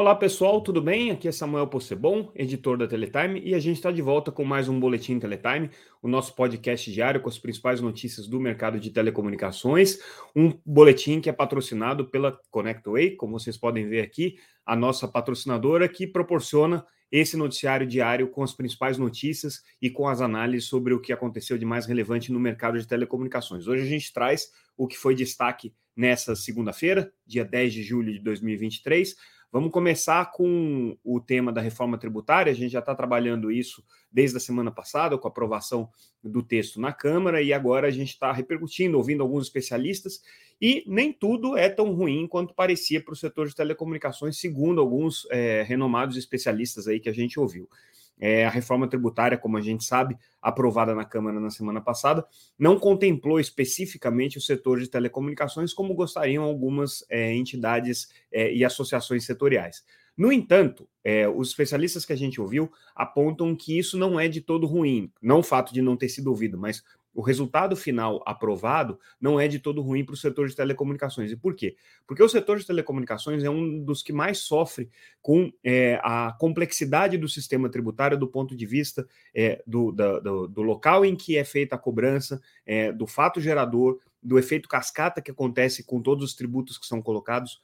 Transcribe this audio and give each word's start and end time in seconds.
Olá 0.00 0.14
pessoal, 0.14 0.62
tudo 0.62 0.80
bem? 0.80 1.10
Aqui 1.10 1.28
é 1.28 1.30
Samuel 1.30 1.66
Possebon, 1.66 2.32
editor 2.34 2.78
da 2.78 2.86
Teletime, 2.86 3.38
e 3.44 3.54
a 3.54 3.58
gente 3.58 3.76
está 3.76 3.92
de 3.92 4.00
volta 4.00 4.32
com 4.32 4.42
mais 4.46 4.66
um 4.66 4.80
Boletim 4.80 5.18
Teletime, 5.18 5.68
o 6.00 6.08
nosso 6.08 6.34
podcast 6.34 6.90
diário 6.90 7.20
com 7.20 7.28
as 7.28 7.38
principais 7.38 7.82
notícias 7.82 8.26
do 8.26 8.40
mercado 8.40 8.80
de 8.80 8.88
telecomunicações. 8.88 9.98
Um 10.34 10.58
boletim 10.64 11.20
que 11.20 11.28
é 11.28 11.34
patrocinado 11.34 12.06
pela 12.06 12.40
ConnectWay, 12.50 13.14
como 13.14 13.38
vocês 13.38 13.58
podem 13.58 13.90
ver 13.90 14.00
aqui, 14.00 14.36
a 14.64 14.74
nossa 14.74 15.06
patrocinadora 15.06 15.86
que 15.86 16.06
proporciona 16.06 16.82
esse 17.12 17.36
noticiário 17.36 17.86
diário 17.86 18.30
com 18.30 18.42
as 18.42 18.54
principais 18.54 18.96
notícias 18.96 19.60
e 19.82 19.90
com 19.90 20.08
as 20.08 20.22
análises 20.22 20.66
sobre 20.66 20.94
o 20.94 21.00
que 21.00 21.12
aconteceu 21.12 21.58
de 21.58 21.66
mais 21.66 21.84
relevante 21.84 22.32
no 22.32 22.40
mercado 22.40 22.78
de 22.78 22.88
telecomunicações. 22.88 23.66
Hoje 23.66 23.82
a 23.82 23.86
gente 23.86 24.14
traz 24.14 24.50
o 24.78 24.86
que 24.88 24.96
foi 24.96 25.14
destaque 25.14 25.74
nessa 25.94 26.34
segunda-feira, 26.34 27.12
dia 27.26 27.44
10 27.44 27.74
de 27.74 27.82
julho 27.82 28.14
de 28.14 28.20
2023 28.20 29.14
Vamos 29.52 29.72
começar 29.72 30.30
com 30.30 30.96
o 31.02 31.20
tema 31.20 31.52
da 31.52 31.60
reforma 31.60 31.98
tributária. 31.98 32.52
A 32.52 32.54
gente 32.54 32.70
já 32.70 32.78
está 32.78 32.94
trabalhando 32.94 33.50
isso 33.50 33.84
desde 34.10 34.36
a 34.36 34.40
semana 34.40 34.70
passada, 34.70 35.18
com 35.18 35.26
a 35.26 35.30
aprovação 35.30 35.88
do 36.22 36.40
texto 36.40 36.80
na 36.80 36.92
Câmara, 36.92 37.42
e 37.42 37.52
agora 37.52 37.88
a 37.88 37.90
gente 37.90 38.10
está 38.10 38.30
repercutindo, 38.32 38.96
ouvindo 38.96 39.22
alguns 39.22 39.46
especialistas, 39.46 40.22
e 40.60 40.84
nem 40.86 41.12
tudo 41.12 41.56
é 41.56 41.68
tão 41.68 41.92
ruim 41.92 42.28
quanto 42.28 42.54
parecia 42.54 43.02
para 43.02 43.12
o 43.12 43.16
setor 43.16 43.48
de 43.48 43.54
telecomunicações, 43.54 44.38
segundo 44.38 44.80
alguns 44.80 45.26
é, 45.30 45.62
renomados 45.62 46.16
especialistas 46.16 46.86
aí 46.86 47.00
que 47.00 47.08
a 47.08 47.14
gente 47.14 47.40
ouviu. 47.40 47.68
É, 48.20 48.44
a 48.44 48.50
reforma 48.50 48.86
tributária, 48.86 49.38
como 49.38 49.56
a 49.56 49.60
gente 49.60 49.82
sabe, 49.84 50.16
aprovada 50.42 50.94
na 50.94 51.04
Câmara 51.04 51.40
na 51.40 51.50
semana 51.50 51.80
passada, 51.80 52.26
não 52.58 52.78
contemplou 52.78 53.40
especificamente 53.40 54.36
o 54.36 54.40
setor 54.40 54.78
de 54.78 54.88
telecomunicações 54.88 55.72
como 55.72 55.94
gostariam 55.94 56.44
algumas 56.44 57.04
é, 57.08 57.34
entidades 57.34 58.08
é, 58.30 58.52
e 58.52 58.64
associações 58.64 59.24
setoriais. 59.24 59.82
No 60.16 60.30
entanto, 60.30 60.86
é, 61.02 61.26
os 61.26 61.48
especialistas 61.48 62.04
que 62.04 62.12
a 62.12 62.16
gente 62.16 62.40
ouviu 62.40 62.70
apontam 62.94 63.56
que 63.56 63.78
isso 63.78 63.96
não 63.96 64.20
é 64.20 64.28
de 64.28 64.42
todo 64.42 64.66
ruim, 64.66 65.10
não 65.22 65.38
o 65.38 65.42
fato 65.42 65.72
de 65.72 65.80
não 65.80 65.96
ter 65.96 66.10
sido 66.10 66.26
ouvido, 66.26 66.58
mas 66.58 66.84
o 67.14 67.22
resultado 67.22 67.76
final 67.76 68.22
aprovado 68.24 68.98
não 69.20 69.40
é 69.40 69.48
de 69.48 69.58
todo 69.58 69.82
ruim 69.82 70.04
para 70.04 70.14
o 70.14 70.16
setor 70.16 70.48
de 70.48 70.54
telecomunicações. 70.54 71.30
E 71.32 71.36
por 71.36 71.54
quê? 71.54 71.76
Porque 72.06 72.22
o 72.22 72.28
setor 72.28 72.58
de 72.58 72.66
telecomunicações 72.66 73.42
é 73.42 73.50
um 73.50 73.82
dos 73.82 74.02
que 74.02 74.12
mais 74.12 74.38
sofre 74.38 74.88
com 75.20 75.52
é, 75.62 76.00
a 76.02 76.32
complexidade 76.38 77.18
do 77.18 77.28
sistema 77.28 77.68
tributário 77.68 78.16
do 78.16 78.28
ponto 78.28 78.56
de 78.56 78.66
vista 78.66 79.06
é, 79.34 79.62
do, 79.66 79.92
do, 79.92 80.48
do, 80.48 80.62
local 80.62 81.04
em 81.04 81.16
que 81.16 81.36
é 81.36 81.44
feita 81.44 81.74
a 81.74 81.78
cobrança, 81.78 82.40
é, 82.64 82.92
do 82.92 83.06
fato 83.06 83.40
gerador, 83.40 83.98
do 84.22 84.38
efeito 84.38 84.68
cascata 84.68 85.20
que 85.20 85.30
acontece 85.30 85.82
com 85.82 86.00
todos 86.00 86.24
os 86.24 86.34
tributos 86.34 86.78
que 86.78 86.86
são 86.86 87.02
colocados 87.02 87.60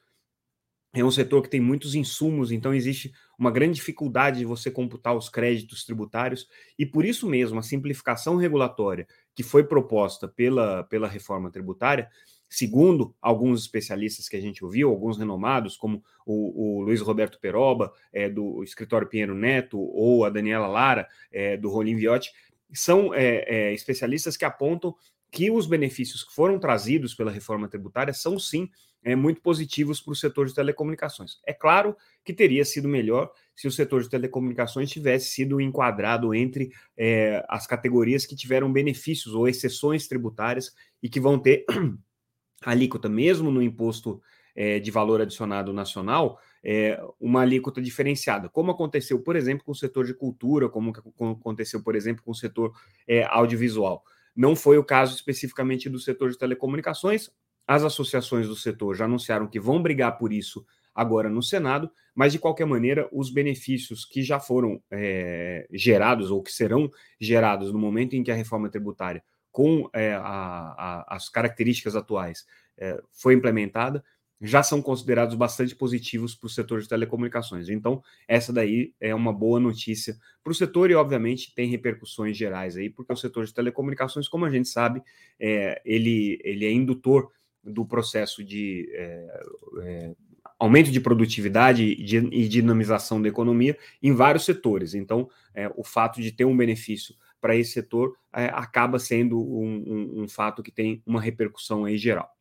é 1.00 1.04
um 1.04 1.10
setor 1.10 1.42
que 1.42 1.50
tem 1.50 1.60
muitos 1.60 1.94
insumos, 1.94 2.50
então 2.50 2.74
existe 2.74 3.12
uma 3.38 3.50
grande 3.50 3.74
dificuldade 3.74 4.38
de 4.38 4.44
você 4.44 4.70
computar 4.70 5.16
os 5.16 5.28
créditos 5.28 5.84
tributários, 5.84 6.48
e 6.78 6.86
por 6.86 7.04
isso 7.04 7.28
mesmo 7.28 7.58
a 7.58 7.62
simplificação 7.62 8.36
regulatória 8.36 9.06
que 9.34 9.42
foi 9.42 9.64
proposta 9.64 10.26
pela, 10.26 10.84
pela 10.84 11.06
reforma 11.06 11.50
tributária, 11.50 12.08
segundo 12.48 13.14
alguns 13.20 13.62
especialistas 13.62 14.28
que 14.28 14.36
a 14.36 14.40
gente 14.40 14.64
ouviu, 14.64 14.88
alguns 14.88 15.18
renomados, 15.18 15.76
como 15.76 16.02
o, 16.24 16.78
o 16.78 16.82
Luiz 16.82 17.00
Roberto 17.00 17.38
Peroba, 17.40 17.92
é, 18.12 18.28
do 18.28 18.62
escritório 18.62 19.08
Pinheiro 19.08 19.34
Neto, 19.34 19.78
ou 19.78 20.24
a 20.24 20.30
Daniela 20.30 20.66
Lara, 20.66 21.06
é, 21.30 21.56
do 21.56 21.68
Rolim 21.68 21.96
Viotti, 21.96 22.32
são 22.72 23.12
é, 23.14 23.44
é 23.46 23.74
especialistas 23.74 24.36
que 24.36 24.44
apontam 24.44 24.94
que 25.30 25.50
os 25.50 25.66
benefícios 25.66 26.24
que 26.24 26.34
foram 26.34 26.58
trazidos 26.58 27.14
pela 27.14 27.30
reforma 27.30 27.68
tributária 27.68 28.14
são 28.14 28.38
sim 28.38 28.70
é, 29.02 29.14
muito 29.14 29.40
positivos 29.40 30.00
para 30.00 30.12
o 30.12 30.16
setor 30.16 30.46
de 30.46 30.54
telecomunicações. 30.54 31.38
É 31.46 31.52
claro 31.52 31.96
que 32.24 32.32
teria 32.32 32.64
sido 32.64 32.88
melhor 32.88 33.30
se 33.54 33.68
o 33.68 33.70
setor 33.70 34.02
de 34.02 34.10
telecomunicações 34.10 34.90
tivesse 34.90 35.30
sido 35.30 35.60
enquadrado 35.60 36.34
entre 36.34 36.72
é, 36.96 37.44
as 37.48 37.66
categorias 37.66 38.26
que 38.26 38.34
tiveram 38.34 38.72
benefícios 38.72 39.32
ou 39.32 39.46
exceções 39.46 40.08
tributárias 40.08 40.74
e 41.02 41.08
que 41.08 41.20
vão 41.20 41.38
ter 41.38 41.64
alíquota, 42.64 43.08
mesmo 43.08 43.50
no 43.50 43.62
imposto 43.62 44.20
é, 44.56 44.80
de 44.80 44.90
valor 44.90 45.20
adicionado 45.20 45.72
nacional, 45.72 46.40
é, 46.64 47.00
uma 47.20 47.42
alíquota 47.42 47.80
diferenciada, 47.80 48.48
como 48.48 48.72
aconteceu, 48.72 49.20
por 49.20 49.36
exemplo, 49.36 49.64
com 49.64 49.70
o 49.70 49.76
setor 49.76 50.04
de 50.04 50.14
cultura, 50.14 50.68
como 50.68 50.92
aconteceu, 51.38 51.80
por 51.80 51.94
exemplo, 51.94 52.24
com 52.24 52.32
o 52.32 52.34
setor 52.34 52.72
é, 53.06 53.22
audiovisual. 53.22 54.02
Não 54.36 54.54
foi 54.54 54.76
o 54.76 54.84
caso 54.84 55.14
especificamente 55.14 55.88
do 55.88 55.98
setor 55.98 56.30
de 56.30 56.38
telecomunicações, 56.38 57.30
as 57.66 57.82
associações 57.82 58.46
do 58.46 58.54
setor 58.54 58.94
já 58.94 59.06
anunciaram 59.06 59.48
que 59.48 59.58
vão 59.58 59.82
brigar 59.82 60.18
por 60.18 60.32
isso 60.32 60.64
agora 60.94 61.28
no 61.28 61.42
Senado, 61.42 61.90
mas 62.14 62.32
de 62.32 62.38
qualquer 62.38 62.64
maneira, 62.64 63.08
os 63.12 63.30
benefícios 63.30 64.04
que 64.04 64.22
já 64.22 64.40
foram 64.40 64.80
é, 64.90 65.66
gerados 65.72 66.30
ou 66.30 66.42
que 66.42 66.52
serão 66.52 66.90
gerados 67.20 67.72
no 67.72 67.78
momento 67.78 68.14
em 68.14 68.22
que 68.22 68.30
a 68.30 68.34
reforma 68.34 68.70
tributária, 68.70 69.22
com 69.50 69.90
é, 69.92 70.14
a, 70.14 70.20
a, 70.22 71.16
as 71.16 71.28
características 71.28 71.96
atuais, 71.96 72.46
é, 72.78 72.98
foi 73.12 73.34
implementada, 73.34 74.02
já 74.40 74.62
são 74.62 74.82
considerados 74.82 75.34
bastante 75.34 75.74
positivos 75.74 76.34
para 76.34 76.46
o 76.46 76.50
setor 76.50 76.80
de 76.80 76.88
telecomunicações. 76.88 77.68
Então, 77.68 78.02
essa 78.28 78.52
daí 78.52 78.92
é 79.00 79.14
uma 79.14 79.32
boa 79.32 79.58
notícia 79.58 80.16
para 80.44 80.50
o 80.50 80.54
setor 80.54 80.90
e, 80.90 80.94
obviamente, 80.94 81.54
tem 81.54 81.68
repercussões 81.68 82.36
gerais 82.36 82.76
aí, 82.76 82.90
porque 82.90 83.12
o 83.12 83.16
setor 83.16 83.46
de 83.46 83.54
telecomunicações, 83.54 84.28
como 84.28 84.44
a 84.44 84.50
gente 84.50 84.68
sabe, 84.68 85.02
é, 85.40 85.80
ele, 85.84 86.38
ele 86.44 86.66
é 86.66 86.72
indutor 86.72 87.30
do 87.64 87.84
processo 87.84 88.44
de 88.44 88.88
é, 88.92 89.40
é, 89.82 90.14
aumento 90.58 90.90
de 90.90 91.00
produtividade 91.00 91.82
e, 91.82 92.48
dinamização 92.48 93.20
da 93.20 93.28
economia 93.28 93.76
em 94.02 94.12
vários 94.12 94.44
setores. 94.44 94.94
Então, 94.94 95.28
é, 95.54 95.70
o 95.76 95.82
fato 95.82 96.20
de 96.20 96.32
ter 96.32 96.44
um 96.44 96.56
benefício 96.56 97.14
para 97.40 97.56
esse 97.56 97.72
setor 97.72 98.16
é, 98.34 98.46
acaba 98.46 98.98
sendo 98.98 99.38
um, 99.38 99.84
um, 99.86 100.22
um, 100.22 100.28
fato 100.28 100.62
que 100.62 100.70
tem 100.70 101.02
uma 101.06 101.20
repercussão 101.20 101.84
aí 101.84 101.98
geral. 101.98 102.35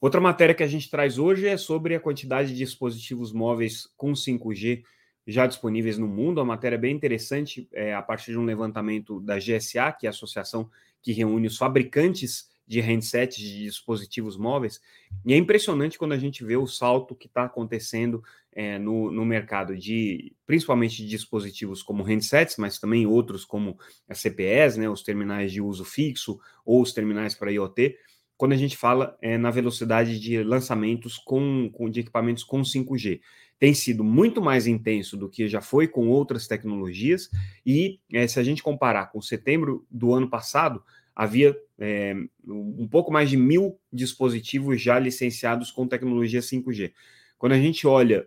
Outra 0.00 0.20
matéria 0.20 0.54
que 0.54 0.62
a 0.62 0.66
gente 0.66 0.90
traz 0.90 1.18
hoje 1.18 1.46
é 1.46 1.56
sobre 1.56 1.94
a 1.94 2.00
quantidade 2.00 2.50
de 2.50 2.56
dispositivos 2.56 3.32
móveis 3.32 3.88
com 3.96 4.12
5G 4.12 4.82
já 5.26 5.46
disponíveis 5.46 5.98
no 5.98 6.06
mundo. 6.06 6.40
A 6.40 6.44
matéria 6.44 6.76
é 6.76 6.78
bem 6.78 6.94
interessante, 6.94 7.68
é, 7.72 7.94
a 7.94 8.02
partir 8.02 8.32
de 8.32 8.38
um 8.38 8.44
levantamento 8.44 9.20
da 9.20 9.38
GSA, 9.38 9.92
que 9.92 10.06
é 10.06 10.08
a 10.08 10.10
associação 10.10 10.70
que 11.02 11.12
reúne 11.12 11.46
os 11.46 11.56
fabricantes 11.56 12.48
de 12.66 12.80
handsets, 12.80 13.38
de 13.38 13.62
dispositivos 13.64 14.36
móveis, 14.36 14.80
e 15.24 15.32
é 15.32 15.36
impressionante 15.36 15.96
quando 15.96 16.12
a 16.12 16.18
gente 16.18 16.44
vê 16.44 16.56
o 16.56 16.66
salto 16.66 17.14
que 17.14 17.28
está 17.28 17.44
acontecendo 17.44 18.22
é, 18.52 18.76
no, 18.76 19.10
no 19.12 19.24
mercado 19.24 19.76
de, 19.76 20.34
principalmente 20.44 20.96
de 20.96 21.06
dispositivos 21.06 21.80
como 21.80 22.02
handsets, 22.02 22.56
mas 22.58 22.80
também 22.80 23.06
outros 23.06 23.44
como 23.44 23.78
as 24.08 24.18
CPEs, 24.18 24.76
né, 24.76 24.90
os 24.90 25.04
terminais 25.04 25.52
de 25.52 25.60
uso 25.60 25.84
fixo, 25.84 26.40
ou 26.64 26.82
os 26.82 26.92
terminais 26.92 27.36
para 27.36 27.52
IoT, 27.52 27.96
quando 28.36 28.52
a 28.52 28.56
gente 28.56 28.76
fala 28.76 29.16
é, 29.20 29.38
na 29.38 29.50
velocidade 29.50 30.20
de 30.20 30.42
lançamentos 30.42 31.16
com, 31.18 31.70
com, 31.72 31.88
de 31.88 32.00
equipamentos 32.00 32.44
com 32.44 32.60
5G. 32.62 33.20
Tem 33.58 33.72
sido 33.72 34.04
muito 34.04 34.42
mais 34.42 34.66
intenso 34.66 35.16
do 35.16 35.28
que 35.28 35.48
já 35.48 35.62
foi 35.62 35.88
com 35.88 36.08
outras 36.08 36.46
tecnologias, 36.46 37.30
e 37.64 37.98
é, 38.12 38.26
se 38.26 38.38
a 38.38 38.42
gente 38.42 38.62
comparar 38.62 39.10
com 39.10 39.20
setembro 39.22 39.86
do 39.90 40.12
ano 40.12 40.28
passado, 40.28 40.82
havia 41.14 41.56
é, 41.78 42.14
um 42.46 42.86
pouco 42.86 43.10
mais 43.10 43.30
de 43.30 43.38
mil 43.38 43.78
dispositivos 43.90 44.80
já 44.82 44.98
licenciados 44.98 45.70
com 45.70 45.88
tecnologia 45.88 46.40
5G. 46.40 46.92
Quando 47.38 47.52
a 47.52 47.58
gente 47.58 47.86
olha 47.86 48.26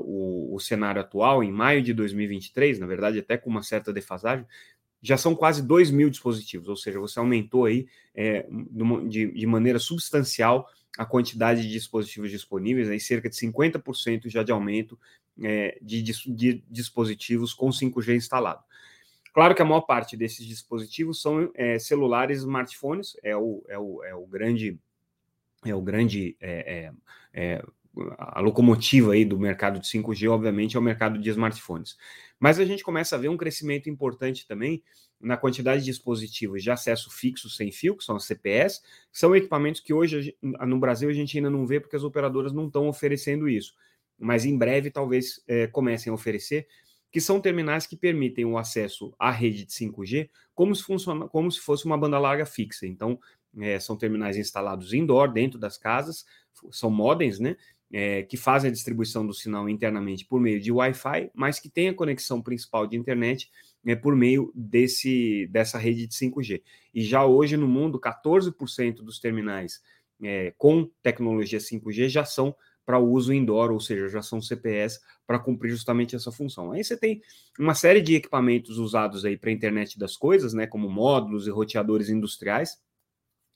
o, 0.00 0.56
o, 0.56 0.58
cenário 0.58 1.00
atual, 1.00 1.44
em 1.44 1.52
maio 1.52 1.80
de 1.80 1.94
2023, 1.94 2.80
na 2.80 2.86
verdade, 2.86 3.20
até 3.20 3.36
com 3.36 3.48
uma 3.48 3.62
certa 3.62 3.92
defasagem, 3.92 4.44
já 5.02 5.16
são 5.16 5.34
quase 5.34 5.62
2 5.62 5.90
mil 5.90 6.08
dispositivos, 6.08 6.68
ou 6.68 6.76
seja, 6.76 7.00
você 7.00 7.18
aumentou 7.18 7.64
aí 7.64 7.86
é, 8.14 8.46
de, 9.08 9.32
de, 9.32 9.46
maneira 9.46 9.78
substancial 9.78 10.68
a 10.96 11.04
quantidade 11.04 11.62
de 11.62 11.70
dispositivos 11.70 12.30
disponíveis, 12.30 12.88
aí 12.88 13.00
cerca 13.00 13.28
de 13.28 13.34
50% 13.36 14.28
já 14.28 14.42
de 14.42 14.52
aumento 14.52 14.98
é, 15.42 15.78
de, 15.82 16.02
de, 16.02 16.12
de 16.32 16.64
dispositivos 16.70 17.52
com 17.52 17.68
5G 17.70 18.14
instalado. 18.14 18.62
Claro 19.32 19.54
que 19.54 19.62
a 19.62 19.64
maior 19.64 19.80
parte 19.80 20.16
desses 20.16 20.46
dispositivos 20.46 21.20
são 21.20 21.50
é, 21.54 21.78
celulares 21.78 22.40
smartphones, 22.40 23.16
é 23.22 23.34
o, 23.34 23.64
é 23.66 23.78
o, 23.78 24.04
é 24.04 24.14
o 24.14 24.26
grande, 24.26 24.78
é 25.64 25.74
o 25.74 25.80
grande 25.80 26.36
é, 26.38 26.92
é, 27.32 27.52
é 27.56 27.64
a 28.18 28.40
locomotiva 28.40 29.12
aí 29.12 29.24
do 29.24 29.38
mercado 29.38 29.78
de 29.78 29.86
5G, 29.86 30.30
obviamente, 30.30 30.76
é 30.76 30.80
o 30.80 30.82
mercado 30.82 31.18
de 31.18 31.28
smartphones. 31.30 31.96
Mas 32.42 32.58
a 32.58 32.64
gente 32.64 32.82
começa 32.82 33.14
a 33.14 33.18
ver 33.20 33.28
um 33.28 33.36
crescimento 33.36 33.88
importante 33.88 34.48
também 34.48 34.82
na 35.20 35.36
quantidade 35.36 35.82
de 35.82 35.86
dispositivos 35.86 36.60
de 36.60 36.72
acesso 36.72 37.08
fixo 37.08 37.48
sem 37.48 37.70
fio, 37.70 37.96
que 37.96 38.02
são 38.02 38.16
as 38.16 38.24
CPS, 38.24 38.82
são 39.12 39.36
equipamentos 39.36 39.80
que 39.80 39.94
hoje 39.94 40.36
no 40.42 40.80
Brasil 40.80 41.08
a 41.08 41.12
gente 41.12 41.38
ainda 41.38 41.48
não 41.48 41.64
vê 41.64 41.78
porque 41.78 41.94
as 41.94 42.02
operadoras 42.02 42.52
não 42.52 42.66
estão 42.66 42.88
oferecendo 42.88 43.48
isso. 43.48 43.76
Mas 44.18 44.44
em 44.44 44.58
breve 44.58 44.90
talvez 44.90 45.40
é, 45.46 45.68
comecem 45.68 46.10
a 46.10 46.14
oferecer, 46.14 46.66
que 47.12 47.20
são 47.20 47.40
terminais 47.40 47.86
que 47.86 47.96
permitem 47.96 48.44
o 48.44 48.58
acesso 48.58 49.14
à 49.20 49.30
rede 49.30 49.64
de 49.64 49.70
5G 49.70 50.28
como 50.52 50.74
se, 50.74 50.82
funciona, 50.82 51.28
como 51.28 51.48
se 51.48 51.60
fosse 51.60 51.84
uma 51.84 51.96
banda 51.96 52.18
larga 52.18 52.44
fixa. 52.44 52.88
Então, 52.88 53.20
é, 53.60 53.78
são 53.78 53.96
terminais 53.96 54.36
instalados 54.36 54.92
indoor, 54.92 55.30
dentro 55.30 55.60
das 55.60 55.78
casas, 55.78 56.24
são 56.72 56.90
modems, 56.90 57.38
né? 57.38 57.56
É, 57.92 58.22
que 58.22 58.36
fazem 58.36 58.70
a 58.70 58.72
distribuição 58.72 59.26
do 59.26 59.34
sinal 59.34 59.68
internamente 59.68 60.24
por 60.24 60.40
meio 60.40 60.58
de 60.60 60.72
Wi-Fi, 60.72 61.30
mas 61.34 61.60
que 61.60 61.68
tem 61.68 61.88
a 61.88 61.94
conexão 61.94 62.40
principal 62.40 62.86
de 62.86 62.96
internet 62.96 63.50
é, 63.86 63.94
por 63.94 64.16
meio 64.16 64.50
desse, 64.54 65.46
dessa 65.48 65.76
rede 65.78 66.06
de 66.06 66.14
5G. 66.14 66.62
E 66.94 67.02
já 67.02 67.24
hoje 67.26 67.56
no 67.56 67.68
mundo, 67.68 68.00
14% 68.00 68.96
dos 68.96 69.20
terminais 69.20 69.82
é, 70.22 70.54
com 70.56 70.88
tecnologia 71.02 71.58
5G 71.58 72.08
já 72.08 72.24
são 72.24 72.54
para 72.84 72.98
uso 72.98 73.32
indoor, 73.32 73.70
ou 73.70 73.78
seja, 73.78 74.08
já 74.08 74.22
são 74.22 74.40
CPS 74.40 75.00
para 75.26 75.38
cumprir 75.38 75.70
justamente 75.70 76.16
essa 76.16 76.32
função. 76.32 76.72
Aí 76.72 76.82
você 76.82 76.96
tem 76.96 77.20
uma 77.58 77.74
série 77.74 78.00
de 78.00 78.16
equipamentos 78.16 78.78
usados 78.78 79.24
aí 79.24 79.36
para 79.36 79.50
a 79.50 79.52
internet 79.52 79.98
das 79.98 80.16
coisas, 80.16 80.52
né, 80.52 80.66
como 80.66 80.88
módulos 80.88 81.46
e 81.46 81.50
roteadores 81.50 82.08
industriais, 82.08 82.80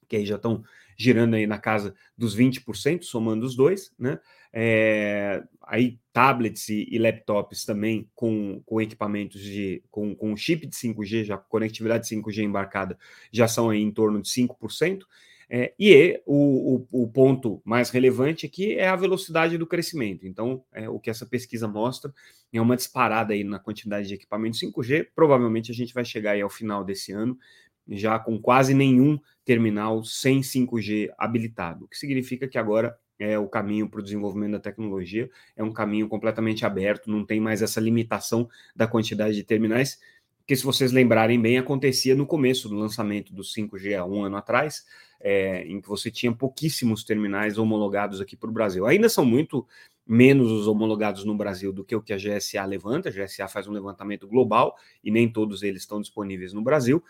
que 0.08 0.16
aí 0.16 0.24
já 0.24 0.36
estão 0.36 0.62
girando 0.96 1.34
aí 1.34 1.46
na 1.46 1.58
casa 1.58 1.94
dos 2.16 2.36
20%, 2.36 3.02
somando 3.02 3.44
os 3.44 3.54
dois, 3.54 3.92
né? 3.98 4.18
É, 4.52 5.42
aí 5.62 5.98
tablets 6.12 6.70
e, 6.70 6.96
laptops 6.98 7.66
também 7.66 8.08
com, 8.14 8.62
com 8.64 8.80
equipamentos 8.80 9.42
de 9.42 9.82
com, 9.90 10.14
com 10.14 10.34
chip 10.34 10.66
de 10.66 10.74
5G, 10.74 11.24
já 11.24 11.36
conectividade 11.36 12.08
5G 12.08 12.42
embarcada, 12.42 12.96
já 13.30 13.46
são 13.46 13.68
aí 13.68 13.82
em 13.82 13.90
torno 13.90 14.22
de 14.22 14.28
5%. 14.30 15.02
É, 15.48 15.72
e 15.78 16.20
o, 16.26 16.86
o, 16.90 17.04
o, 17.04 17.08
ponto 17.08 17.62
mais 17.64 17.90
relevante 17.90 18.46
aqui 18.46 18.74
é 18.74 18.88
a 18.88 18.96
velocidade 18.96 19.56
do 19.56 19.66
crescimento. 19.66 20.26
Então, 20.26 20.64
é, 20.72 20.88
o 20.88 20.98
que 20.98 21.08
essa 21.08 21.24
pesquisa 21.24 21.68
mostra 21.68 22.12
é 22.52 22.60
uma 22.60 22.74
disparada 22.74 23.32
aí 23.32 23.44
na 23.44 23.60
quantidade 23.60 24.08
de 24.08 24.14
equipamentos 24.14 24.58
5G. 24.58 25.06
Provavelmente 25.14 25.70
a 25.70 25.74
gente 25.74 25.94
vai 25.94 26.04
chegar 26.04 26.32
aí 26.32 26.40
ao 26.40 26.50
final 26.50 26.82
desse 26.82 27.12
ano 27.12 27.38
já 27.88 28.18
com 28.18 28.40
quase 28.40 28.74
nenhum 28.74 29.18
terminal 29.44 30.02
sem 30.04 30.40
5G 30.40 31.10
habilitado, 31.16 31.84
o 31.84 31.88
que 31.88 31.96
significa 31.96 32.48
que 32.48 32.58
agora 32.58 32.96
é 33.18 33.38
o 33.38 33.48
caminho 33.48 33.88
para 33.88 34.00
o 34.00 34.02
desenvolvimento 34.02 34.52
da 34.52 34.60
tecnologia, 34.60 35.30
é 35.56 35.62
um 35.62 35.72
caminho 35.72 36.08
completamente 36.08 36.66
aberto, 36.66 37.10
não 37.10 37.24
tem 37.24 37.40
mais 37.40 37.62
essa 37.62 37.80
limitação 37.80 38.48
da 38.74 38.86
quantidade 38.86 39.34
de 39.34 39.42
terminais, 39.42 39.98
que 40.46 40.54
se 40.54 40.64
vocês 40.64 40.92
lembrarem 40.92 41.40
bem, 41.40 41.58
acontecia 41.58 42.14
no 42.14 42.26
começo 42.26 42.68
do 42.68 42.76
lançamento 42.76 43.34
do 43.34 43.42
5G 43.42 43.98
há 43.98 44.04
um 44.04 44.22
ano 44.22 44.36
atrás, 44.36 44.84
é, 45.20 45.64
em 45.66 45.80
que 45.80 45.88
você 45.88 46.10
tinha 46.10 46.32
pouquíssimos 46.32 47.02
terminais 47.02 47.58
homologados 47.58 48.20
aqui 48.20 48.36
para 48.36 48.50
o 48.50 48.52
Brasil. 48.52 48.86
Ainda 48.86 49.08
são 49.08 49.24
muito 49.24 49.66
menos 50.06 50.52
os 50.52 50.68
homologados 50.68 51.24
no 51.24 51.36
Brasil 51.36 51.72
do 51.72 51.84
que 51.84 51.96
o 51.96 52.02
que 52.02 52.12
a 52.12 52.16
GSA 52.16 52.64
levanta. 52.64 53.08
A 53.08 53.12
GSA 53.12 53.48
faz 53.48 53.66
um 53.66 53.72
levantamento 53.72 54.28
global 54.28 54.76
e 55.02 55.10
nem 55.10 55.28
todos 55.28 55.64
eles 55.64 55.82
estão 55.82 56.00
disponíveis 56.00 56.52
no 56.52 56.62
Brasil, 56.62 57.02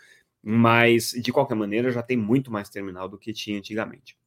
mas 0.49 1.11
de 1.11 1.29
qualquer 1.33 1.55
maneira 1.55 1.91
já 1.91 2.01
tem 2.01 2.15
muito 2.15 2.49
mais 2.49 2.69
terminal 2.69 3.09
do 3.09 3.17
que 3.17 3.33
tinha 3.33 3.57
antigamente. 3.57 4.17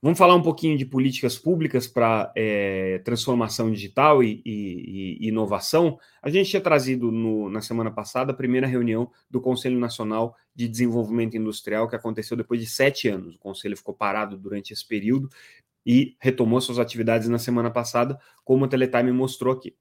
Vamos 0.00 0.18
falar 0.18 0.34
um 0.34 0.40
pouquinho 0.40 0.78
de 0.78 0.86
políticas 0.86 1.36
públicas 1.36 1.86
para 1.86 2.32
é, 2.34 2.98
transformação 3.04 3.70
digital 3.70 4.24
e, 4.24 4.40
e, 4.42 5.18
e, 5.20 5.28
inovação. 5.28 5.98
A 6.22 6.30
gente 6.30 6.48
tinha 6.48 6.62
trazido 6.62 7.12
no, 7.12 7.50
na 7.50 7.60
semana 7.60 7.90
passada 7.90 8.32
a 8.32 8.34
primeira 8.34 8.66
reunião 8.66 9.10
do 9.30 9.38
Conselho 9.38 9.78
Nacional 9.78 10.34
de 10.54 10.66
Desenvolvimento 10.66 11.36
Industrial, 11.36 11.86
que 11.86 11.94
aconteceu 11.94 12.34
depois 12.34 12.58
de 12.58 12.66
sete 12.66 13.06
anos. 13.06 13.34
O 13.34 13.38
Conselho 13.38 13.76
ficou 13.76 13.92
parado 13.92 14.38
durante 14.38 14.72
esse 14.72 14.88
período 14.88 15.28
e 15.84 16.16
retomou 16.18 16.58
suas 16.58 16.78
atividades 16.78 17.28
na 17.28 17.38
semana 17.38 17.70
passada, 17.70 18.18
como 18.42 18.64
a 18.64 18.68
Teletime 18.68 19.12
mostrou 19.12 19.52
aqui. 19.52 19.76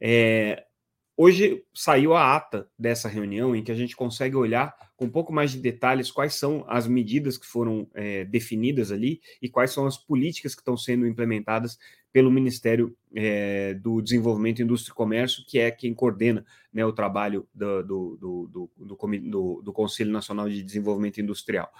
É, 0.00 0.64
Hoje 1.16 1.62
saiu 1.74 2.14
a 2.14 2.34
ata 2.34 2.68
dessa 2.78 3.08
reunião 3.08 3.54
em 3.54 3.62
que 3.62 3.70
a 3.70 3.74
gente 3.74 3.94
consegue 3.94 4.34
olhar 4.34 4.74
com 4.96 5.04
um 5.04 5.10
pouco 5.10 5.32
mais 5.32 5.50
de 5.50 5.58
detalhes 5.58 6.10
quais 6.10 6.34
são 6.34 6.64
as 6.66 6.86
medidas 6.86 7.36
que 7.36 7.46
foram 7.46 7.88
é, 7.94 8.24
definidas 8.24 8.90
ali 8.90 9.20
e 9.40 9.48
quais 9.48 9.72
são 9.72 9.86
as 9.86 9.98
políticas 9.98 10.54
que 10.54 10.62
estão 10.62 10.76
sendo 10.76 11.06
implementadas 11.06 11.78
pelo 12.12 12.30
Ministério 12.30 12.94
é, 13.14 13.74
do 13.74 14.02
Desenvolvimento, 14.02 14.62
Indústria 14.62 14.92
e 14.92 14.94
Comércio, 14.94 15.44
que 15.46 15.58
é 15.58 15.70
quem 15.70 15.94
coordena 15.94 16.44
né, 16.72 16.84
o 16.84 16.92
trabalho 16.92 17.48
do, 17.54 17.82
do, 17.82 18.48
do, 18.76 19.60
do, 19.62 19.72
Conselho 19.72 20.10
Nacional 20.10 20.48
de 20.48 20.62
Desenvolvimento 20.62 21.20
Industrial. 21.20 21.72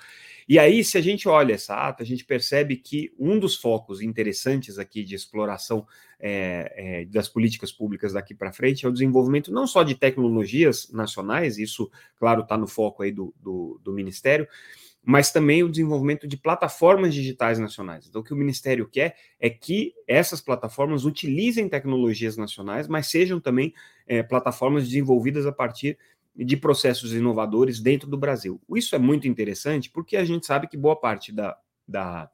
E 0.49 0.59
aí, 0.59 0.83
se 0.83 0.99
a 0.99 1.01
gente 1.01 1.29
olha 1.29 1.55
essa 1.55 1.75
ata, 1.75 2.03
a 2.03 2.07
gente 2.07 2.25
percebe 2.25 2.77
que 2.77 3.13
um 3.19 3.39
dos 3.39 3.57
focos 3.57 4.01
interessantes 4.01 4.79
aqui 4.79 5.05
de 5.05 5.15
exploração 5.15 5.87
é, 6.19 6.73
é, 6.77 7.05
das 7.05 7.29
políticas 7.29 7.71
públicas 7.71 8.13
daqui 8.13 8.35
para 8.35 8.53
frente 8.53 8.87
é 8.87 8.89
o 8.89 8.93
desenvolvimento 8.93 9.53
não 9.53 9.67
só 9.67 9.83
de 9.83 9.95
tecnologias 9.95 10.91
nacionais, 10.93 11.59
isso, 11.59 11.91
claro, 12.17 12.43
está 12.43 12.57
no 12.57 12.67
foco 12.67 13.03
aí 13.03 13.13
do 13.13 13.83
Ministério, 13.89 14.47
mas 15.05 15.33
também 15.33 15.63
o 15.63 15.69
desenvolvimento 15.69 16.29
de 16.29 16.37
plataformas 16.37 17.13
digitais 17.13 17.59
nacionais. 17.59 18.07
Então, 18.07 18.21
o 18.21 18.25
que 18.25 18.33
o 18.33 18.37
Ministério 18.37 18.89
quer 18.89 19.17
é 19.41 19.51
que 19.51 19.93
essas 20.07 20.41
plataformas 20.41 21.05
utilizem 21.05 21.69
tecnologias 21.69 22.37
nacionais, 22.37 22.87
mas 22.87 23.09
sejam 23.09 23.41
também 23.41 23.75
é, 24.07 24.23
plataformas 24.23 24.85
desenvolvidas 24.85 25.45
a 25.45 25.53
partir 25.53 25.99
de 26.35 26.57
processos 26.57 27.13
inovadores 27.13 27.81
dentro 27.81 28.09
do 28.09 28.17
Brasil. 28.17 28.61
Isso 28.75 28.95
é 28.95 28.99
muito 28.99 29.27
interessante 29.27 29.91
porque 29.91 30.17
a 30.17 30.25
gente 30.25 30.47
sabe 30.47 30.69
que 30.69 30.77
boa 30.77 30.97
parte 30.97 31.33
da, 31.33 31.57
da 31.87 32.31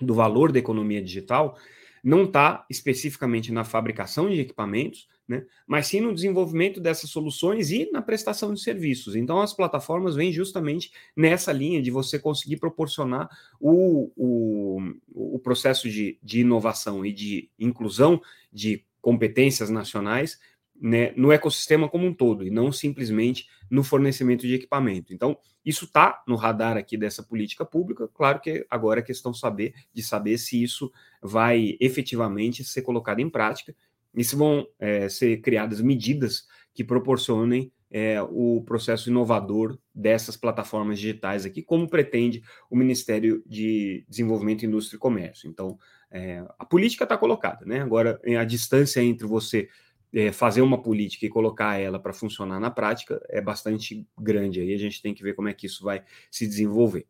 do 0.00 0.14
valor 0.14 0.52
da 0.52 0.58
economia 0.58 1.02
digital 1.02 1.58
não 2.04 2.24
está 2.24 2.66
especificamente 2.70 3.50
na 3.50 3.64
fabricação 3.64 4.28
de 4.28 4.40
equipamentos, 4.40 5.08
né, 5.28 5.44
mas 5.66 5.88
sim 5.88 6.00
no 6.00 6.14
desenvolvimento 6.14 6.80
dessas 6.80 7.10
soluções 7.10 7.70
e 7.70 7.90
na 7.90 8.00
prestação 8.00 8.54
de 8.54 8.60
serviços. 8.60 9.16
Então, 9.16 9.40
as 9.40 9.52
plataformas 9.52 10.14
vêm 10.14 10.32
justamente 10.32 10.92
nessa 11.16 11.52
linha 11.52 11.82
de 11.82 11.90
você 11.90 12.18
conseguir 12.18 12.58
proporcionar 12.58 13.28
o, 13.60 14.12
o, 14.16 14.80
o 15.12 15.38
processo 15.38 15.88
de, 15.90 16.18
de 16.22 16.40
inovação 16.40 17.04
e 17.04 17.12
de 17.12 17.50
inclusão 17.58 18.20
de 18.52 18.84
competências 19.00 19.70
nacionais 19.70 20.38
né, 20.80 21.12
no 21.16 21.32
ecossistema 21.32 21.88
como 21.88 22.06
um 22.06 22.14
todo, 22.14 22.44
e 22.46 22.50
não 22.50 22.70
simplesmente 22.70 23.48
no 23.70 23.82
fornecimento 23.82 24.46
de 24.46 24.54
equipamento. 24.54 25.12
Então, 25.12 25.36
isso 25.64 25.86
está 25.86 26.22
no 26.26 26.36
radar 26.36 26.76
aqui 26.76 26.96
dessa 26.96 27.22
política 27.22 27.64
pública. 27.64 28.08
Claro 28.08 28.40
que 28.40 28.66
agora 28.70 29.00
é 29.00 29.02
questão 29.02 29.34
saber, 29.34 29.74
de 29.92 30.02
saber 30.02 30.38
se 30.38 30.62
isso 30.62 30.92
vai 31.20 31.76
efetivamente 31.80 32.62
ser 32.62 32.82
colocado 32.82 33.20
em 33.20 33.28
prática 33.28 33.74
e 34.16 34.24
se 34.24 34.34
vão 34.34 34.66
é, 34.78 35.08
ser 35.08 35.36
criadas 35.42 35.80
medidas 35.80 36.46
que 36.72 36.82
proporcionem 36.82 37.70
é, 37.90 38.20
o 38.22 38.62
processo 38.66 39.08
inovador 39.10 39.78
dessas 39.94 40.36
plataformas 40.36 40.98
digitais 40.98 41.44
aqui, 41.44 41.62
como 41.62 41.88
pretende 41.88 42.42
o 42.68 42.76
Ministério 42.76 43.42
de 43.46 44.04
Desenvolvimento, 44.08 44.66
Indústria 44.66 44.96
e 44.96 45.00
Comércio. 45.00 45.48
Então, 45.48 45.78
é, 46.10 46.44
a 46.58 46.64
política 46.64 47.04
está 47.04 47.16
colocada, 47.16 47.64
né? 47.64 47.80
Agora, 47.80 48.20
a 48.38 48.44
distância 48.44 49.00
entre 49.02 49.26
você 49.26 49.68
é, 50.12 50.32
fazer 50.32 50.62
uma 50.62 50.80
política 50.82 51.26
e 51.26 51.30
colocar 51.30 51.78
ela 51.78 51.98
para 51.98 52.12
funcionar 52.12 52.58
na 52.58 52.70
prática 52.70 53.20
é 53.28 53.40
bastante 53.40 54.06
grande. 54.18 54.60
Aí 54.60 54.74
a 54.74 54.78
gente 54.78 55.02
tem 55.02 55.14
que 55.14 55.22
ver 55.22 55.34
como 55.34 55.48
é 55.48 55.54
que 55.54 55.66
isso 55.66 55.84
vai 55.84 56.02
se 56.30 56.46
desenvolver. 56.46 57.06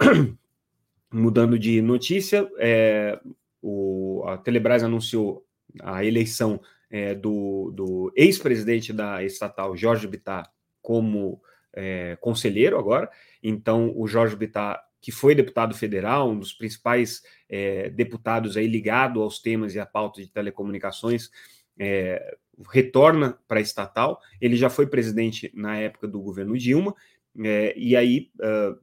Mudando 1.12 1.58
de 1.58 1.80
notícia, 1.80 2.48
é, 2.58 3.20
o, 3.62 4.24
a 4.26 4.36
Telebrás 4.38 4.82
anunciou 4.82 5.46
a 5.82 6.04
eleição 6.04 6.60
é, 6.90 7.14
do, 7.14 7.72
do 7.74 8.12
ex-presidente 8.16 8.92
da 8.92 9.22
estatal, 9.24 9.76
Jorge 9.76 10.06
Bittar, 10.06 10.50
como 10.80 11.40
é, 11.72 12.16
conselheiro 12.20 12.78
agora. 12.78 13.10
Então, 13.42 13.92
o 13.96 14.06
Jorge 14.06 14.36
Bittar, 14.36 14.80
que 15.00 15.10
foi 15.10 15.34
deputado 15.34 15.74
federal, 15.74 16.30
um 16.30 16.38
dos 16.38 16.52
principais 16.52 17.22
é, 17.48 17.90
deputados 17.90 18.56
aí 18.56 18.66
ligado 18.66 19.22
aos 19.22 19.40
temas 19.40 19.74
e 19.74 19.80
à 19.80 19.86
pauta 19.86 20.20
de 20.20 20.30
telecomunicações, 20.30 21.30
é, 21.78 22.36
retorna 22.70 23.38
para 23.48 23.58
a 23.58 23.62
estatal. 23.62 24.20
Ele 24.40 24.56
já 24.56 24.70
foi 24.70 24.86
presidente 24.86 25.50
na 25.54 25.76
época 25.76 26.06
do 26.06 26.20
governo 26.20 26.56
Dilma, 26.56 26.94
é, 27.42 27.74
e 27.76 27.96
aí, 27.96 28.30
uh, 28.40 28.78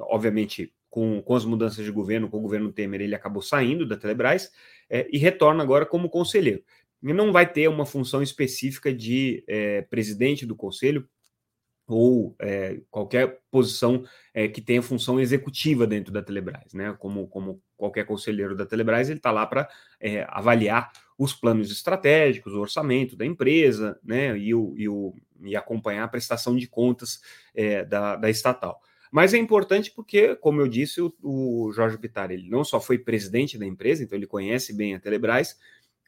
obviamente, 0.00 0.72
com, 0.94 1.20
com 1.20 1.34
as 1.34 1.44
mudanças 1.44 1.84
de 1.84 1.90
governo, 1.90 2.30
com 2.30 2.36
o 2.36 2.40
governo 2.40 2.72
Temer, 2.72 3.00
ele 3.00 3.16
acabou 3.16 3.42
saindo 3.42 3.84
da 3.84 3.96
Telebrás 3.96 4.52
é, 4.88 5.08
e 5.12 5.18
retorna 5.18 5.60
agora 5.60 5.84
como 5.84 6.08
conselheiro. 6.08 6.62
E 7.02 7.12
não 7.12 7.32
vai 7.32 7.52
ter 7.52 7.66
uma 7.66 7.84
função 7.84 8.22
específica 8.22 8.94
de 8.94 9.42
é, 9.48 9.82
presidente 9.82 10.46
do 10.46 10.54
conselho, 10.54 11.08
ou 11.88 12.36
é, 12.40 12.80
qualquer 12.92 13.40
posição 13.50 14.04
é, 14.32 14.46
que 14.46 14.60
tenha 14.60 14.80
função 14.80 15.18
executiva 15.18 15.84
dentro 15.84 16.12
da 16.12 16.22
Telebrás, 16.22 16.72
né? 16.72 16.94
Como, 16.96 17.26
como 17.26 17.60
qualquer 17.76 18.06
conselheiro 18.06 18.56
da 18.56 18.64
Telebrás, 18.64 19.10
ele 19.10 19.18
está 19.18 19.32
lá 19.32 19.44
para 19.44 19.68
é, 19.98 20.24
avaliar 20.28 20.92
os 21.18 21.34
planos 21.34 21.72
estratégicos, 21.72 22.52
o 22.54 22.60
orçamento 22.60 23.16
da 23.16 23.26
empresa, 23.26 23.98
né? 24.04 24.38
E, 24.38 24.54
o, 24.54 24.74
e, 24.76 24.88
o, 24.88 25.12
e 25.42 25.56
acompanhar 25.56 26.04
a 26.04 26.08
prestação 26.08 26.54
de 26.54 26.68
contas 26.68 27.20
é, 27.52 27.84
da, 27.84 28.14
da 28.14 28.30
estatal. 28.30 28.80
Mas 29.14 29.32
é 29.32 29.38
importante 29.38 29.92
porque, 29.92 30.34
como 30.34 30.60
eu 30.60 30.66
disse, 30.66 31.00
o, 31.00 31.14
o 31.22 31.72
Jorge 31.72 31.96
Pitar 31.96 32.32
ele 32.32 32.50
não 32.50 32.64
só 32.64 32.80
foi 32.80 32.98
presidente 32.98 33.56
da 33.56 33.64
empresa, 33.64 34.02
então 34.02 34.18
ele 34.18 34.26
conhece 34.26 34.72
bem 34.72 34.92
a 34.92 34.98
Telebrás, 34.98 35.56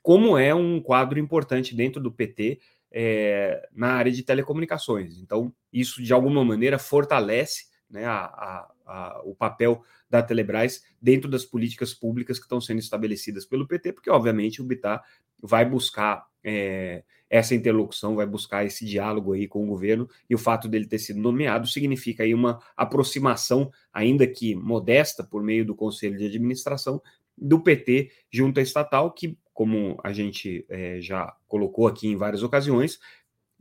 como 0.03 0.37
é 0.37 0.53
um 0.53 0.81
quadro 0.81 1.17
importante 1.17 1.73
dentro 1.73 2.03
do 2.03 2.11
PT 2.11 2.59
é, 2.91 3.69
na 3.73 3.93
área 3.93 4.11
de 4.11 4.25
telecomunicações. 4.25 5.21
Então, 5.21 5.55
isso 5.73 6.03
de 6.03 6.13
alguma 6.13 6.45
maneira 6.45 6.81
fortalece 6.81 7.67
né, 7.89 8.05
a, 8.07 8.25
a, 8.25 8.73
a, 8.85 9.23
o 9.25 9.37
papel 9.37 9.85
da 10.11 10.21
Telebrás 10.21 10.83
dentro 11.01 11.31
das 11.31 11.45
políticas 11.45 11.95
públicas 11.95 12.41
que 12.41 12.47
estão 12.47 12.61
sendo 12.61 12.81
estabelecidas 12.81 13.45
pelo 13.45 13.69
PT, 13.69 13.93
porque, 13.93 14.11
obviamente, 14.11 14.61
o 14.61 14.65
Bitar 14.65 15.01
vai 15.41 15.65
buscar 15.65 16.27
é, 16.43 17.05
essa 17.29 17.55
interlocução, 17.55 18.15
vai 18.15 18.27
buscar 18.27 18.65
esse 18.65 18.85
diálogo 18.85 19.33
aí 19.33 19.49
com 19.49 19.65
o 19.65 19.67
governo, 19.67 20.09
e 20.29 20.35
o 20.35 20.39
fato 20.39 20.69
dele 20.69 20.87
ter 20.87 20.99
sido 20.99 21.21
nomeado 21.21 21.67
significa 21.67 22.23
aí 22.23 22.33
uma 22.33 22.61
aproximação, 22.77 23.71
ainda 23.93 24.27
que 24.27 24.55
modesta, 24.55 25.25
por 25.25 25.43
meio 25.43 25.65
do 25.65 25.75
Conselho 25.75 26.17
de 26.17 26.27
Administração, 26.27 27.01
do 27.37 27.61
PT 27.61 28.11
junto 28.31 28.61
à 28.61 28.63
estatal, 28.63 29.13
que, 29.13 29.37
como 29.53 29.99
a 30.03 30.13
gente 30.13 30.65
é, 30.69 31.01
já 31.01 31.35
colocou 31.47 31.87
aqui 31.87 32.09
em 32.09 32.17
várias 32.17 32.43
ocasiões, 32.43 32.99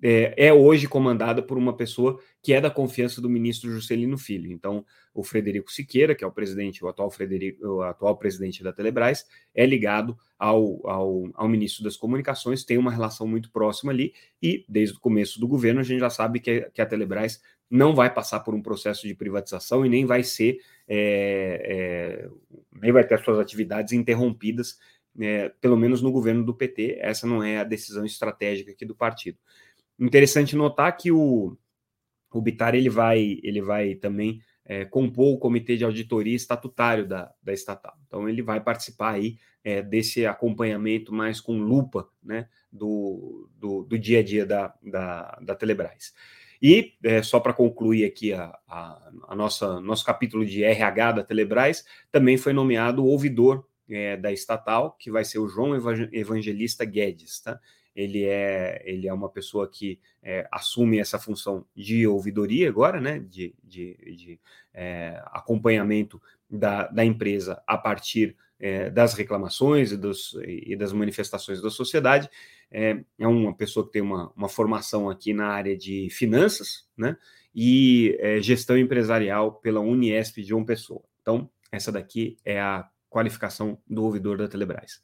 é, 0.08 0.36
é, 0.38 0.54
hoje 0.54 0.88
comandada 0.88 1.42
por 1.42 1.58
uma 1.58 1.76
pessoa 1.76 2.20
que 2.44 2.54
é 2.54 2.62
da 2.62 2.70
confiança 2.70 3.20
do 3.20 3.28
ministro 3.28 3.72
Juscelino 3.72 4.20
Filho. 4.20 4.52
Então, 4.52 4.86
o 5.12 5.24
Frederico 5.24 5.72
Siqueira, 5.72 6.14
que 6.14 6.24
é 6.24 6.28
o 6.28 6.32
presidente, 6.32 6.86
o 6.86 6.88
atual, 6.88 7.10
Frederico, 7.10 7.66
o 7.68 7.82
atual 7.82 8.16
presidente 8.16 8.64
da 8.64 8.72
Telebrás, 8.72 9.26
é 9.56 9.66
ligado 9.66 10.16
ao, 10.38 10.88
ao, 10.88 11.24
ao, 11.34 11.50
ministro 11.50 11.84
das 11.84 11.98
Comunicações, 11.98 12.64
tem 12.64 12.78
uma 12.78 12.92
relação 12.92 13.26
muito 13.26 13.50
próxima 13.50 13.92
ali, 13.92 14.14
e 14.40 14.64
desde 14.70 14.96
o 14.96 15.00
começo 15.00 15.40
do 15.40 15.48
governo 15.48 15.80
a 15.80 15.84
gente 15.84 16.02
já 16.02 16.10
sabe 16.12 16.40
que, 16.40 16.70
que 16.72 16.82
a 16.84 16.86
Telebrás 16.86 17.42
não 17.68 17.96
vai 17.96 18.14
passar 18.14 18.42
por 18.42 18.54
um 18.54 18.62
processo 18.62 19.08
de 19.08 19.16
privatização 19.16 19.84
e 19.84 19.90
nem 19.90 20.06
vai 20.06 20.22
ser, 20.22 20.60
é, 20.88 22.28
é, 22.28 22.30
nem 22.80 22.92
vai 22.92 23.04
ter 23.04 23.24
suas 23.24 23.40
atividades 23.40 23.92
interrompidas, 23.92 24.78
é, 25.20 25.50
pelo 25.60 25.78
menos 25.78 26.00
no 26.00 26.12
governo 26.12 26.44
do 26.44 26.54
PT. 26.54 27.00
Essa 27.00 27.26
não 27.26 27.42
é 27.42 27.58
a 27.58 27.64
decisão 27.64 28.06
estratégica 28.06 28.72
aqui 28.72 28.86
do 28.86 28.94
partido. 28.94 29.40
Interessante 30.00 30.56
notar 30.56 30.96
que 30.96 31.12
o, 31.12 31.58
o 32.32 32.42
Bitar 32.42 32.76
ele 32.76 32.90
vai, 32.90 33.40
ele 33.44 33.62
vai 33.62 33.96
também 33.96 34.42
é, 34.66 34.84
compor 34.84 35.36
o 35.36 35.38
comitê 35.38 35.78
de 35.78 35.84
auditoria 35.84 36.36
estatutário 36.36 37.08
da, 37.08 37.34
da 37.42 37.54
estatal. 37.54 37.98
Então 38.08 38.28
ele 38.28 38.42
vai 38.42 38.60
participar 38.60 39.12
aí 39.14 39.38
é, 39.64 39.82
desse 39.82 40.26
acompanhamento 40.26 41.14
mais 41.14 41.40
com 41.40 41.58
lupa 41.58 42.10
né, 42.22 42.48
do, 42.72 43.50
do, 43.56 43.84
do 43.84 43.98
dia 43.98 44.20
a 44.20 44.24
dia 44.24 44.46
da, 44.46 44.74
da, 44.84 45.40
da 45.42 45.56
Telebrás. 45.56 46.14
E 46.62 46.94
é, 47.04 47.22
só 47.22 47.40
para 47.40 47.54
concluir 47.54 48.06
aqui 48.06 48.34
a, 48.34 48.58
a, 48.68 49.12
a, 49.28 49.36
nossa 49.36 49.80
nosso 49.82 50.06
capítulo 50.06 50.46
de 50.46 50.64
RH 50.64 51.12
da 51.12 51.24
Telebrás, 51.24 51.86
também 52.12 52.38
foi 52.38 52.54
nomeado 52.54 53.04
o 53.04 53.08
ouvidor 53.08 53.68
é, 53.90 54.18
da 54.18 54.32
estatal, 54.32 54.94
que 55.00 55.12
vai 55.12 55.24
ser 55.24 55.40
o 55.40 55.48
João 55.48 55.76
Evangelista 56.12 56.86
Guedes, 56.86 57.40
tá? 57.42 57.60
Ele 57.96 58.26
é, 58.26 58.82
ele 58.86 59.08
é 59.08 59.14
uma 59.14 59.30
pessoa 59.30 59.68
que 59.70 60.00
é, 60.22 60.48
assume 60.52 61.00
essa 61.00 61.18
função 61.18 61.66
de 61.74 62.06
ouvidoria 62.06 62.68
agora, 62.68 63.00
né, 63.00 63.20
de, 63.20 63.56
de, 63.64 63.96
de 64.16 64.40
é, 64.74 65.22
acompanhamento 65.28 66.22
da, 66.50 66.88
da 66.88 67.06
empresa 67.06 67.64
a 67.66 67.78
partir 67.78 68.36
é, 68.60 68.90
das 68.90 69.14
reclamações 69.14 69.92
e, 69.92 69.98
dos, 69.98 70.36
e, 70.46 70.76
das 70.76 70.92
manifestações 70.92 71.62
da 71.62 71.70
sociedade. 71.70 72.30
É, 72.70 73.04
é, 73.18 73.28
uma 73.28 73.56
pessoa 73.56 73.86
que 73.86 73.94
tem 73.94 74.02
uma, 74.02 74.32
uma 74.36 74.50
formação 74.50 75.10
aqui 75.10 75.34
na 75.34 75.48
área 75.48 75.78
de 75.78 76.10
finanças, 76.10 76.88
né, 76.98 77.16
e 77.54 78.18
é, 78.20 78.42
gestão 78.42 78.78
empresarial 78.78 79.54
pela 79.54 79.80
Uniesp 79.80 80.42
de 80.44 80.54
uma 80.54 80.66
Pessoa. 80.66 81.04
Então, 81.22 81.50
essa 81.72 81.92
daqui 81.92 82.38
é 82.44 82.60
a 82.60 82.90
qualificação 83.10 83.78
do 83.88 84.04
ouvidor 84.04 84.38
da 84.38 84.48
Telebrás. 84.48 85.02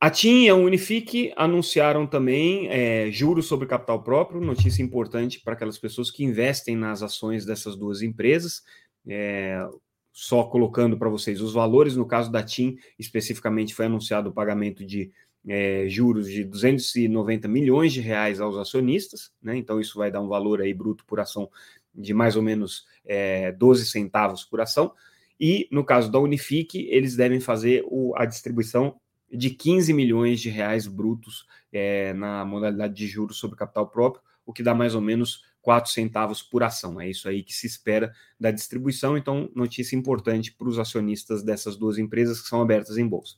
A 0.00 0.10
TIM 0.10 0.44
e 0.44 0.48
a 0.48 0.54
Unifique 0.54 1.32
anunciaram 1.36 2.06
também 2.06 2.68
é, 2.68 3.10
juros 3.10 3.46
sobre 3.46 3.66
capital 3.66 4.00
próprio, 4.00 4.40
notícia 4.40 4.80
importante 4.80 5.40
para 5.40 5.54
aquelas 5.54 5.76
pessoas 5.76 6.08
que 6.08 6.22
investem 6.22 6.76
nas 6.76 7.02
ações 7.02 7.44
dessas 7.44 7.74
duas 7.74 8.00
empresas. 8.00 8.62
É, 9.08 9.60
só 10.12 10.44
colocando 10.44 10.96
para 10.96 11.08
vocês 11.08 11.40
os 11.40 11.52
valores, 11.52 11.96
no 11.96 12.06
caso 12.06 12.30
da 12.30 12.44
TIM, 12.44 12.76
especificamente 12.96 13.74
foi 13.74 13.86
anunciado 13.86 14.30
o 14.30 14.32
pagamento 14.32 14.84
de 14.86 15.10
é, 15.48 15.88
juros 15.88 16.30
de 16.30 16.44
290 16.44 17.48
milhões 17.48 17.92
de 17.92 18.00
reais 18.00 18.40
aos 18.40 18.56
acionistas, 18.56 19.32
né? 19.42 19.56
Então 19.56 19.80
isso 19.80 19.98
vai 19.98 20.12
dar 20.12 20.20
um 20.20 20.28
valor 20.28 20.60
aí 20.60 20.72
bruto 20.72 21.04
por 21.06 21.18
ação 21.18 21.50
de 21.92 22.14
mais 22.14 22.36
ou 22.36 22.42
menos 22.42 22.86
é, 23.04 23.50
12 23.50 23.86
centavos 23.86 24.44
por 24.44 24.60
ação. 24.60 24.92
E 25.40 25.68
no 25.72 25.84
caso 25.84 26.10
da 26.10 26.20
Unifique, 26.20 26.86
eles 26.88 27.16
devem 27.16 27.40
fazer 27.40 27.84
o, 27.86 28.14
a 28.16 28.24
distribuição 28.24 28.94
de 29.30 29.50
15 29.50 29.92
milhões 29.92 30.40
de 30.40 30.48
reais 30.48 30.86
brutos 30.86 31.46
é, 31.72 32.12
na 32.14 32.44
modalidade 32.44 32.94
de 32.94 33.06
juros 33.06 33.38
sobre 33.38 33.56
capital 33.56 33.88
próprio, 33.88 34.22
o 34.44 34.52
que 34.52 34.62
dá 34.62 34.74
mais 34.74 34.94
ou 34.94 35.00
menos 35.00 35.44
4 35.60 35.90
centavos 35.90 36.42
por 36.42 36.62
ação. 36.62 37.00
É 37.00 37.08
isso 37.08 37.28
aí 37.28 37.42
que 37.42 37.54
se 37.54 37.66
espera 37.66 38.12
da 38.40 38.50
distribuição. 38.50 39.18
Então, 39.18 39.50
notícia 39.54 39.96
importante 39.96 40.52
para 40.52 40.68
os 40.68 40.78
acionistas 40.78 41.42
dessas 41.42 41.76
duas 41.76 41.98
empresas 41.98 42.40
que 42.40 42.48
são 42.48 42.62
abertas 42.62 42.96
em 42.96 43.06
bolsa. 43.06 43.36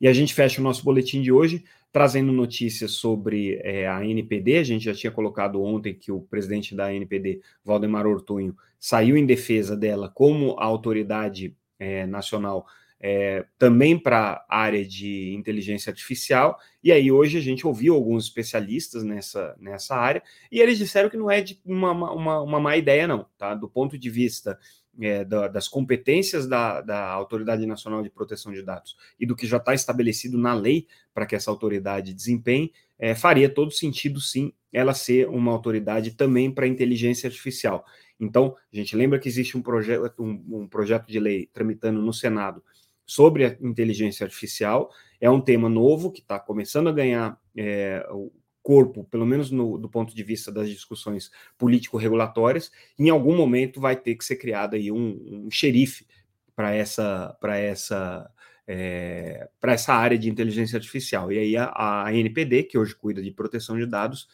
E 0.00 0.08
a 0.08 0.12
gente 0.12 0.34
fecha 0.34 0.60
o 0.60 0.64
nosso 0.64 0.82
boletim 0.82 1.20
de 1.22 1.30
hoje 1.30 1.62
trazendo 1.92 2.32
notícias 2.32 2.92
sobre 2.92 3.60
é, 3.62 3.86
a 3.88 4.04
NPD. 4.04 4.58
A 4.58 4.64
gente 4.64 4.84
já 4.84 4.94
tinha 4.94 5.10
colocado 5.10 5.62
ontem 5.62 5.94
que 5.94 6.10
o 6.10 6.20
presidente 6.20 6.74
da 6.74 6.92
NPD, 6.92 7.40
Valdemar 7.64 8.06
Ortunho, 8.06 8.56
saiu 8.78 9.16
em 9.16 9.26
defesa 9.26 9.76
dela 9.76 10.08
como 10.08 10.56
a 10.58 10.64
autoridade 10.64 11.56
é, 11.78 12.06
nacional 12.06 12.66
é, 13.00 13.46
também 13.58 13.98
para 13.98 14.44
a 14.48 14.58
área 14.58 14.84
de 14.84 15.34
inteligência 15.34 15.90
artificial. 15.90 16.58
E 16.84 16.92
aí 16.92 17.10
hoje 17.10 17.38
a 17.38 17.40
gente 17.40 17.66
ouviu 17.66 17.94
alguns 17.94 18.24
especialistas 18.24 19.02
nessa, 19.02 19.56
nessa 19.58 19.96
área 19.96 20.22
e 20.52 20.60
eles 20.60 20.76
disseram 20.76 21.08
que 21.08 21.16
não 21.16 21.30
é 21.30 21.42
uma, 21.64 21.92
uma, 21.92 22.42
uma 22.42 22.60
má 22.60 22.76
ideia, 22.76 23.08
não, 23.08 23.26
tá? 23.38 23.54
Do 23.54 23.68
ponto 23.68 23.96
de 23.96 24.10
vista 24.10 24.58
é, 25.00 25.24
da, 25.24 25.48
das 25.48 25.66
competências 25.66 26.46
da, 26.46 26.82
da 26.82 27.08
Autoridade 27.08 27.64
Nacional 27.64 28.02
de 28.02 28.10
Proteção 28.10 28.52
de 28.52 28.62
Dados 28.62 28.96
e 29.18 29.24
do 29.24 29.34
que 29.34 29.46
já 29.46 29.56
está 29.56 29.72
estabelecido 29.72 30.36
na 30.36 30.52
lei 30.52 30.86
para 31.14 31.24
que 31.24 31.34
essa 31.34 31.50
autoridade 31.50 32.12
desempenhe, 32.12 32.72
é, 32.98 33.14
faria 33.14 33.48
todo 33.48 33.70
sentido, 33.70 34.20
sim, 34.20 34.52
ela 34.70 34.92
ser 34.92 35.26
uma 35.28 35.50
autoridade 35.52 36.12
também 36.12 36.50
para 36.50 36.66
inteligência 36.66 37.26
artificial. 37.28 37.84
Então, 38.18 38.54
a 38.70 38.76
gente 38.76 38.94
lembra 38.94 39.18
que 39.18 39.28
existe 39.28 39.56
um, 39.56 39.62
projeto 39.62 40.22
um, 40.22 40.62
um 40.62 40.68
projeto 40.68 41.06
de 41.06 41.18
lei 41.18 41.48
tramitando 41.50 42.02
no 42.02 42.12
Senado 42.12 42.62
sobre 43.10 43.44
a 43.44 43.56
inteligência 43.60 44.22
artificial. 44.22 44.88
É 45.20 45.28
um 45.28 45.40
tema 45.40 45.68
novo 45.68 46.12
que 46.12 46.20
está 46.20 46.38
começando 46.38 46.88
a 46.88 46.92
ganhar 46.92 47.36
é, 47.56 48.06
o 48.12 48.30
corpo, 48.62 49.02
pelo 49.02 49.26
menos 49.26 49.50
no, 49.50 49.76
do 49.76 49.88
ponto 49.88 50.14
de 50.14 50.22
vista 50.22 50.52
das 50.52 50.68
discussões 50.68 51.28
político-regulatórias. 51.58 52.70
Em 52.96 53.10
algum 53.10 53.36
momento 53.36 53.80
vai 53.80 53.96
ter 53.96 54.14
que 54.14 54.24
ser 54.24 54.36
criado 54.36 54.76
aí 54.76 54.92
um, 54.92 55.46
um 55.46 55.50
xerife 55.50 56.06
para 56.54 56.72
essa, 56.72 57.36
para 57.40 57.58
essa 57.58 58.30
é, 58.64 59.48
para 59.58 59.72
essa 59.72 59.92
área 59.92 60.16
de 60.16 60.30
inteligência 60.30 60.76
artificial. 60.76 61.32
E 61.32 61.38
aí 61.38 61.56
a, 61.56 61.72
a, 61.74 62.14
NPD, 62.14 62.62
que 62.62 62.78
hoje 62.78 62.94
cuida 62.94 63.20
de 63.20 63.32
proteção 63.32 63.76
de 63.76 63.86
dados, 63.86 64.28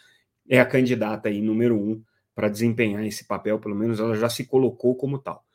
é 0.46 0.60
a 0.60 0.66
candidata 0.66 1.30
aí 1.30 1.40
número 1.40 1.80
um 1.80 2.02
para 2.34 2.50
desempenhar 2.50 3.06
esse 3.06 3.24
papel, 3.24 3.58
pelo 3.58 3.74
menos 3.74 4.00
ela 4.00 4.14
já 4.16 4.28
se 4.28 4.44
colocou 4.44 4.94
como 4.94 5.18
tal. 5.18 5.45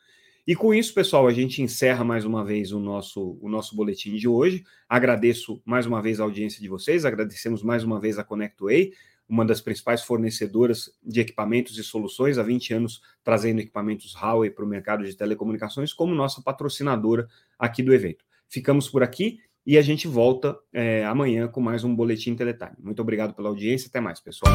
E 0.46 0.56
com 0.56 0.74
isso, 0.74 0.94
pessoal, 0.94 1.28
a 1.28 1.34
gente 1.34 1.62
encerra 1.62 2.04
mais 2.04 2.26
uma 2.26 2.44
vez 2.44 2.72
o 2.72 2.80
nosso, 2.80 3.38
o 3.40 3.48
nosso 3.48 3.76
boletim 3.76 4.16
de 4.16 4.28
hoje. 4.28 4.64
Agradeço 4.90 5.62
mais 5.64 5.86
uma 5.86 6.02
vez 6.02 6.20
a 6.20 6.24
audiência 6.24 6.60
de 6.60 6.68
vocês, 6.68 7.06
agradecemos 7.06 7.62
mais 7.62 7.84
uma 7.84 8.00
vez 8.00 8.18
a 8.18 8.24
ConnectWay, 8.24 8.92
uma 9.30 9.46
das 9.46 9.62
principais 9.62 10.02
fornecedoras 10.02 10.92
de 11.04 11.22
equipamentos 11.22 11.78
e 11.78 11.84
soluções, 11.84 12.38
há 12.38 12.44
20 12.44 12.74
anos 12.74 13.02
trazendo 13.24 13.62
equipamentos 13.62 14.16
Huawei 14.16 14.50
para 14.50 14.66
o 14.66 14.68
mercado 14.68 15.06
de 15.06 15.16
telecomunicações, 15.16 15.94
como 15.94 16.16
nossa 16.16 16.42
patrocinadora 16.42 17.28
aqui 17.58 17.84
do 17.84 17.94
evento. 17.94 18.26
Ficamos 18.50 18.90
por 18.90 19.04
aqui 19.04 19.40
e 19.66 19.78
a 19.78 19.82
gente 19.82 20.08
volta 20.08 20.58
é, 20.74 21.06
amanhã 21.06 21.48
com 21.48 21.62
mais 21.62 21.84
um 21.84 21.96
Boletim 21.96 22.36
Teletime. 22.36 22.72
Muito 22.80 23.02
obrigado 23.02 23.34
pela 23.36 23.48
audiência, 23.48 23.90
até 23.90 24.02
mais, 24.02 24.20
pessoal. 24.20 24.52